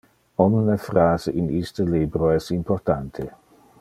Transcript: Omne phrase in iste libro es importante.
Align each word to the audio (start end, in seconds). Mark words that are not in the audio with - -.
Omne 0.45 0.77
phrase 0.85 1.29
in 1.41 1.47
iste 1.59 1.85
libro 1.91 2.31
es 2.39 2.49
importante. 2.59 3.29